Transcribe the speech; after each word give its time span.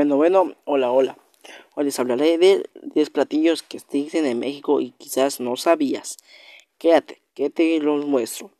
Bueno, 0.00 0.16
bueno, 0.16 0.56
hola, 0.64 0.92
hola. 0.92 1.18
Hoy 1.74 1.84
les 1.84 2.00
hablaré 2.00 2.38
de 2.38 2.70
10 2.94 3.10
platillos 3.10 3.62
que 3.62 3.76
existen 3.76 4.24
en 4.24 4.38
México 4.38 4.80
y 4.80 4.92
quizás 4.92 5.40
no 5.40 5.56
sabías. 5.56 6.16
Quédate, 6.78 7.20
que 7.34 7.50
te 7.50 7.78
los 7.80 8.06
muestro 8.06 8.50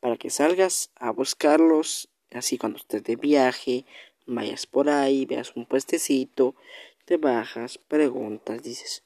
para 0.00 0.18
que 0.18 0.28
salgas 0.28 0.90
a 0.96 1.10
buscarlos. 1.10 2.10
Así 2.30 2.58
cuando 2.58 2.76
estés 2.76 3.02
de 3.02 3.16
viaje, 3.16 3.86
vayas 4.26 4.66
por 4.66 4.90
ahí, 4.90 5.24
veas 5.24 5.56
un 5.56 5.64
puestecito, 5.64 6.54
te 7.06 7.16
bajas, 7.16 7.78
preguntas, 7.78 8.62
dices, 8.62 9.02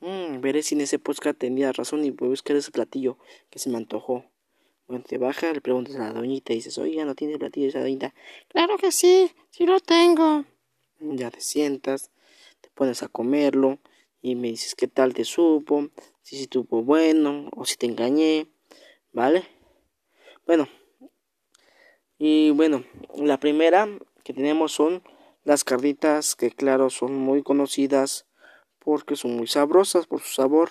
mmm, 0.00 0.40
veré 0.40 0.64
si 0.64 0.74
en 0.74 0.80
ese 0.80 0.98
podcast 0.98 1.38
tenía 1.38 1.70
razón 1.70 2.04
y 2.04 2.10
voy 2.10 2.26
a 2.26 2.30
buscar 2.30 2.56
ese 2.56 2.72
platillo 2.72 3.18
que 3.50 3.60
se 3.60 3.70
me 3.70 3.76
antojó. 3.76 4.24
Bueno, 4.88 5.04
te 5.06 5.16
bajas, 5.16 5.54
le 5.54 5.60
preguntas 5.60 5.94
a 5.94 6.00
la 6.00 6.12
doñita 6.12 6.52
y 6.52 6.56
dices, 6.56 6.76
oiga, 6.76 7.04
¿no 7.04 7.14
tiene 7.14 7.38
platillo 7.38 7.68
esa 7.68 7.82
doñita? 7.82 8.14
Claro 8.48 8.78
que 8.78 8.90
sí, 8.90 9.30
sí 9.50 9.64
lo 9.64 9.78
tengo. 9.78 10.44
Ya 11.00 11.30
te 11.30 11.40
sientas, 11.40 12.10
te 12.60 12.70
pones 12.70 13.02
a 13.02 13.08
comerlo 13.08 13.78
y 14.22 14.34
me 14.34 14.48
dices 14.48 14.74
qué 14.74 14.88
tal 14.88 15.14
te 15.14 15.24
supo, 15.24 15.90
si 16.22 16.40
estuvo 16.40 16.82
bueno 16.82 17.50
o 17.54 17.64
si 17.64 17.76
te 17.76 17.86
engañé, 17.86 18.48
¿vale? 19.12 19.44
Bueno, 20.46 20.68
y 22.18 22.50
bueno, 22.50 22.84
la 23.14 23.38
primera 23.38 23.88
que 24.24 24.32
tenemos 24.32 24.72
son 24.72 25.02
las 25.44 25.64
carnitas 25.64 26.34
que 26.34 26.50
claro 26.50 26.88
son 26.88 27.14
muy 27.14 27.42
conocidas 27.42 28.26
porque 28.78 29.16
son 29.16 29.36
muy 29.36 29.46
sabrosas 29.46 30.06
por 30.06 30.20
su 30.22 30.32
sabor. 30.32 30.70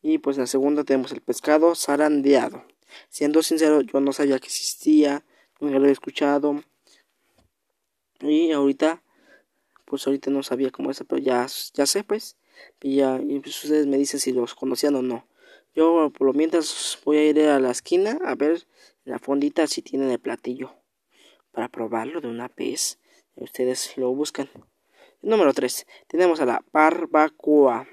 Y 0.00 0.18
pues 0.18 0.38
la 0.38 0.46
segunda 0.46 0.84
tenemos 0.84 1.12
el 1.12 1.20
pescado 1.20 1.74
zarandeado. 1.74 2.64
Siendo 3.08 3.42
sincero, 3.42 3.82
yo 3.82 4.00
no 4.00 4.12
sabía 4.12 4.38
que 4.38 4.46
existía, 4.46 5.24
nunca 5.60 5.74
lo 5.74 5.82
había 5.82 5.92
escuchado. 5.92 6.62
Y 8.20 8.52
ahorita, 8.52 9.02
pues 9.94 10.06
ahorita 10.06 10.30
no 10.30 10.42
sabía 10.42 10.70
cómo 10.70 10.90
es, 10.90 11.02
pero 11.08 11.20
ya, 11.20 11.46
ya 11.74 11.86
sé, 11.86 12.04
pues. 12.04 12.36
Y 12.82 12.96
ya, 12.96 13.20
y 13.20 13.40
pues 13.40 13.62
ustedes 13.64 13.86
me 13.86 13.98
dicen 13.98 14.20
si 14.20 14.32
los 14.32 14.54
conocían 14.54 14.94
o 14.96 15.02
no. 15.02 15.26
Yo, 15.74 16.10
por 16.16 16.26
lo 16.26 16.32
mientras, 16.32 16.98
voy 17.04 17.16
a 17.16 17.28
ir 17.28 17.40
a 17.40 17.58
la 17.58 17.70
esquina 17.70 18.18
a 18.24 18.34
ver 18.34 18.66
la 19.04 19.18
fondita 19.18 19.66
si 19.66 19.82
tienen 19.82 20.10
el 20.10 20.18
platillo. 20.18 20.72
Para 21.52 21.68
probarlo 21.68 22.20
de 22.20 22.28
una 22.28 22.48
vez. 22.56 22.98
Ustedes 23.36 23.96
lo 23.96 24.14
buscan. 24.14 24.48
Número 25.22 25.52
3. 25.52 25.86
Tenemos 26.06 26.40
a 26.40 26.46
la 26.46 26.64
barbacoa. 26.72 27.86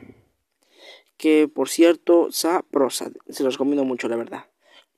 Que 1.17 1.47
por 1.47 1.69
cierto, 1.69 2.31
sabrosa. 2.31 3.11
Se 3.29 3.43
los 3.43 3.55
recomiendo 3.55 3.85
mucho, 3.85 4.07
la 4.07 4.15
verdad 4.15 4.51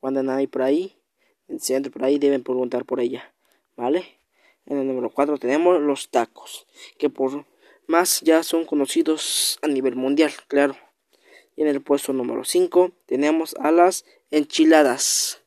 cuando 0.03 0.19
andan 0.19 0.35
ahí 0.35 0.47
por 0.47 0.63
ahí, 0.63 0.97
en 1.47 1.61
centro 1.61 1.89
por 1.89 2.03
ahí, 2.03 2.19
deben 2.19 2.43
preguntar 2.43 2.83
por 2.83 2.99
ella, 2.99 3.33
¿vale? 3.77 4.19
En 4.65 4.77
el 4.77 4.87
número 4.87 5.09
4 5.09 5.37
tenemos 5.37 5.79
los 5.81 6.09
tacos, 6.09 6.65
que 6.97 7.09
por 7.09 7.45
más 7.87 8.21
ya 8.21 8.43
son 8.43 8.65
conocidos 8.65 9.59
a 9.61 9.67
nivel 9.67 9.95
mundial, 9.95 10.31
claro. 10.47 10.77
Y 11.55 11.61
en 11.61 11.67
el 11.67 11.81
puesto 11.81 12.13
número 12.13 12.43
5 12.45 12.91
tenemos 13.05 13.55
a 13.59 13.71
las 13.71 14.05
enchiladas, 14.31 15.41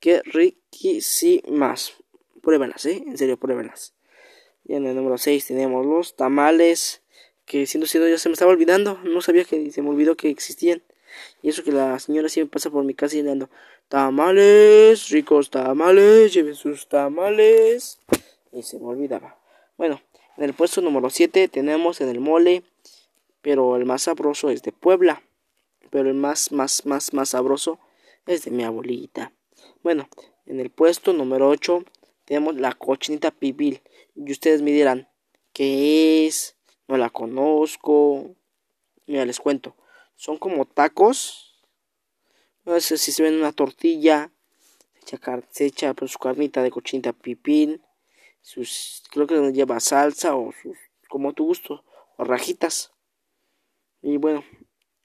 que 0.00 0.22
riquísimas. 0.24 1.94
Pruébenlas, 2.42 2.86
¿eh? 2.86 3.02
En 3.06 3.18
serio, 3.18 3.36
pruébenlas. 3.36 3.94
Y 4.64 4.74
en 4.74 4.86
el 4.86 4.94
número 4.94 5.18
6 5.18 5.46
tenemos 5.46 5.84
los 5.84 6.14
tamales, 6.14 7.02
que 7.46 7.66
siendo 7.66 7.86
siendo 7.86 8.08
ya 8.08 8.18
se 8.18 8.28
me 8.28 8.34
estaba 8.34 8.52
olvidando, 8.52 9.00
no 9.02 9.22
sabía 9.22 9.44
que 9.44 9.70
se 9.70 9.82
me 9.82 9.88
olvidó 9.88 10.16
que 10.16 10.28
existían. 10.28 10.82
Y 11.42 11.48
eso 11.48 11.64
que 11.64 11.72
la 11.72 11.98
señora 11.98 12.28
siempre 12.28 12.52
pasa 12.52 12.70
por 12.70 12.84
mi 12.84 12.94
casa 12.94 13.16
y 13.16 13.22
le 13.22 13.30
ando, 13.30 13.48
tamales, 13.88 15.08
ricos 15.08 15.50
tamales, 15.50 16.34
lleven 16.34 16.54
sus 16.54 16.86
tamales. 16.86 17.98
Y 18.52 18.62
se 18.62 18.78
me 18.78 18.86
olvidaba. 18.86 19.38
Bueno, 19.76 20.00
en 20.36 20.44
el 20.44 20.54
puesto 20.54 20.80
número 20.80 21.10
7 21.10 21.48
tenemos 21.48 22.00
en 22.00 22.08
el 22.08 22.20
mole, 22.20 22.62
pero 23.42 23.76
el 23.76 23.84
más 23.84 24.02
sabroso 24.02 24.50
es 24.50 24.62
de 24.62 24.72
Puebla. 24.72 25.22
Pero 25.90 26.08
el 26.08 26.14
más, 26.14 26.52
más, 26.52 26.84
más, 26.86 27.14
más 27.14 27.30
sabroso 27.30 27.78
es 28.26 28.44
de 28.44 28.50
mi 28.50 28.64
abuelita. 28.64 29.32
Bueno, 29.82 30.08
en 30.46 30.60
el 30.60 30.70
puesto 30.70 31.12
número 31.12 31.48
8 31.48 31.84
tenemos 32.24 32.56
la 32.56 32.72
cochinita 32.72 33.30
pibil. 33.30 33.82
Y 34.14 34.30
ustedes 34.32 34.62
me 34.62 34.72
dirán, 34.72 35.08
¿qué 35.52 36.26
es? 36.26 36.56
No 36.88 36.96
la 36.96 37.10
conozco. 37.10 38.34
Mira, 39.06 39.24
les 39.24 39.40
cuento 39.40 39.74
son 40.18 40.36
como 40.36 40.66
tacos. 40.66 41.54
No 42.64 42.78
sé 42.80 42.98
si 42.98 43.12
se 43.12 43.22
ven 43.22 43.36
una 43.36 43.52
tortilla. 43.52 44.30
Se 45.06 45.16
echa, 45.16 45.42
se 45.50 45.64
echa 45.64 45.94
pues, 45.94 46.10
su 46.10 46.18
carnita 46.18 46.62
de 46.62 46.70
cochinita 46.70 47.14
pipín. 47.14 47.80
Sus, 48.48 49.02
creo 49.10 49.26
que 49.26 49.52
lleva 49.52 49.78
salsa 49.80 50.34
o 50.34 50.52
sus, 50.52 50.78
como 51.08 51.32
tu 51.34 51.44
gusto. 51.44 51.84
O 52.16 52.24
rajitas. 52.24 52.92
Y 54.00 54.16
bueno, 54.16 54.42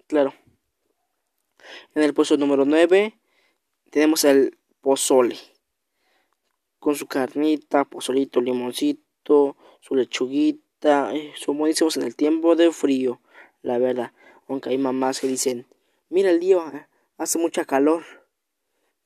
claro. 0.08 0.34
En 1.96 2.04
el 2.04 2.14
puesto 2.14 2.38
número 2.38 2.66
9 2.66 3.20
tenemos 3.90 4.24
el 4.24 4.58
pozole. 4.82 5.38
Con 6.80 6.96
su 6.96 7.08
carnita, 7.08 7.86
pozolito, 7.86 8.42
limoncito, 8.42 9.58
su 9.82 9.96
lechuguita. 9.96 11.14
Eh, 11.14 11.34
son 11.36 11.58
buenísimos 11.58 11.98
en 11.98 12.04
el 12.04 12.16
tiempo 12.16 12.56
de 12.56 12.72
frío, 12.72 13.22
la 13.62 13.78
verdad 13.78 14.14
aunque 14.48 14.70
hay 14.70 14.78
mamás 14.78 15.20
que 15.20 15.28
dicen, 15.28 15.68
mira 16.10 16.30
el 16.30 16.40
día, 16.40 16.60
eh, 16.74 16.88
hace 17.18 17.40
mucha 17.40 17.66
calor. 17.66 18.04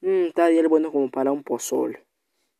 Mm, 0.02 0.28
está 0.28 0.50
bien 0.50 0.68
bueno 0.68 0.92
como 0.92 1.10
para 1.10 1.32
un 1.32 1.44
pozole. 1.44 2.06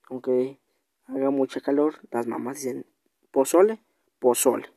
Aunque 0.10 0.60
haga 1.08 1.30
mucha 1.30 1.62
calor, 1.62 1.96
las 2.12 2.28
mamás 2.28 2.58
dicen, 2.58 2.86
pozole, 3.32 3.80
pozole. 4.20 4.68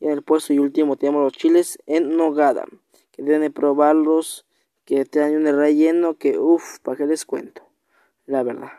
Y 0.00 0.06
en 0.06 0.12
el 0.12 0.22
puesto 0.22 0.52
y 0.52 0.58
último 0.58 0.96
tenemos 0.96 1.22
los 1.22 1.32
chiles 1.32 1.78
en 1.86 2.16
nogada, 2.16 2.64
que 3.10 3.22
deben 3.22 3.52
probarlos, 3.52 4.46
que 4.84 5.04
traen 5.04 5.36
un 5.36 5.56
relleno 5.56 6.16
que, 6.16 6.38
uff, 6.38 6.78
para 6.80 6.96
qué 6.96 7.06
les 7.06 7.24
cuento, 7.24 7.62
la 8.26 8.42
verdad. 8.42 8.72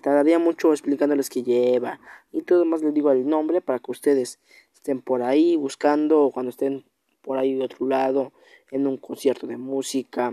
Tardaría 0.00 0.38
mucho 0.38 0.72
explicándoles 0.72 1.28
qué 1.28 1.42
lleva 1.42 1.98
y 2.30 2.42
todo 2.42 2.64
más 2.64 2.82
les 2.82 2.94
digo 2.94 3.10
el 3.10 3.28
nombre 3.28 3.60
para 3.60 3.80
que 3.80 3.90
ustedes 3.90 4.38
estén 4.74 5.02
por 5.02 5.22
ahí 5.22 5.56
buscando 5.56 6.22
o 6.22 6.30
cuando 6.30 6.50
estén 6.50 6.84
por 7.22 7.38
ahí 7.38 7.54
de 7.54 7.64
otro 7.64 7.88
lado, 7.88 8.32
en 8.70 8.86
un 8.86 8.96
concierto 8.96 9.46
de 9.46 9.56
música, 9.56 10.32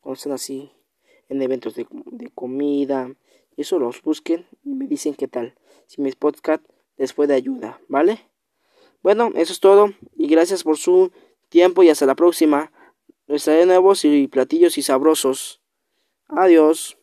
cuando 0.00 0.16
están 0.16 0.32
así, 0.32 0.72
en 1.28 1.42
eventos 1.42 1.74
de, 1.74 1.86
de 1.90 2.30
comida, 2.30 3.14
eso 3.62 3.78
los 3.78 4.02
busquen 4.02 4.46
y 4.64 4.74
me 4.74 4.86
dicen 4.86 5.14
qué 5.14 5.28
tal, 5.28 5.54
si 5.86 6.00
mi 6.00 6.12
podcast 6.12 6.64
les 6.96 7.12
fue 7.12 7.26
de 7.26 7.34
ayuda, 7.34 7.80
¿vale? 7.88 8.20
Bueno, 9.02 9.32
eso 9.34 9.52
es 9.52 9.60
todo 9.60 9.92
y 10.16 10.28
gracias 10.28 10.62
por 10.62 10.76
su 10.76 11.10
tiempo 11.48 11.82
y 11.82 11.88
hasta 11.88 12.06
la 12.06 12.14
próxima. 12.14 12.72
Les 13.26 13.44
traeré 13.44 13.66
nuevos 13.66 14.04
y 14.04 14.28
platillos 14.28 14.76
y 14.78 14.82
sabrosos. 14.82 15.60
Adiós. 16.28 16.99